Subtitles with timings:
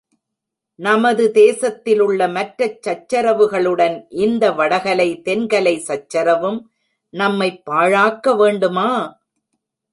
[0.79, 6.59] நமது தேசத்திலுள்ள மற்றச் சச்சரவுகளுடன், இந்த வடகலை, தென்கலை சச்சரவும்
[7.13, 8.89] நம்மைப் பாழாக்க வேண்டுமா!